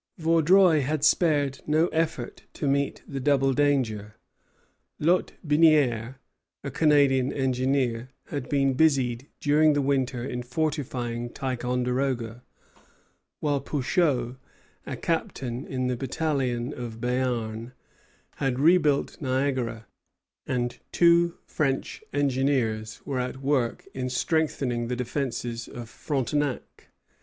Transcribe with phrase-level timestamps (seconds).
[0.17, 4.15] Vaudreuil had spared no effort to meet the double danger.
[4.99, 6.15] Lotbinière,
[6.63, 12.41] a Canadian engineer, had been busied during the winter in fortifying Ticonderoga,
[13.41, 14.37] while Pouchot,
[14.87, 17.73] a captain in the battalion of Béarn,
[18.37, 19.85] had rebuilt Niagara,
[20.47, 26.87] and two French engineers were at work in strengthening the defences of Frontenac.